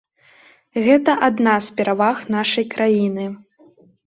[0.87, 3.29] Гэта адна з пераваг нашай краіны.